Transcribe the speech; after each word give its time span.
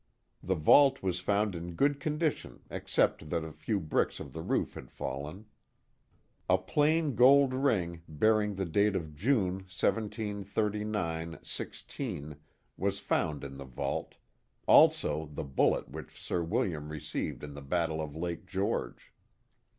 The 0.41 0.55
vault 0.55 1.03
was 1.03 1.19
found 1.19 1.53
in 1.53 1.75
good 1.75 1.99
condition 1.99 2.61
except 2.71 3.29
that 3.29 3.43
a 3.43 3.51
few 3.51 3.79
bricks 3.79 4.19
of 4.19 4.33
the 4.33 4.41
roof 4.41 4.73
had 4.73 4.89
fallen. 4.89 5.45
A 6.49 6.57
plain 6.57 7.13
gold 7.13 7.53
ring 7.53 8.01
bearing 8.09 8.55
the 8.55 8.65
date 8.65 8.95
of 8.95 9.13
June, 9.15 9.57
1739 9.69 11.37
16 11.43 12.35
was 12.77 12.97
found 12.99 13.43
in 13.43 13.57
the 13.57 13.65
vault, 13.65 14.15
also 14.65 15.27
the 15.27 15.43
bullet 15.43 15.87
which 15.89 16.19
Sir 16.19 16.41
William 16.41 16.89
received 16.89 17.43
in 17.43 17.53
the 17.53 17.61
battle 17.61 18.01
of 18.01 18.15
Lake 18.15 18.47
George. 18.47 19.13